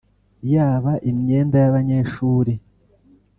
[0.53, 2.53] yaba imyenda y’abanyeshuri